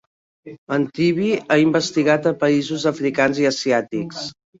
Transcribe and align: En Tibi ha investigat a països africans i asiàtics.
En 0.77 0.85
Tibi 0.99 1.27
ha 1.47 1.57
investigat 1.63 2.25
a 2.29 2.33
països 2.45 2.87
africans 2.93 3.43
i 3.45 3.47
asiàtics. 3.51 4.25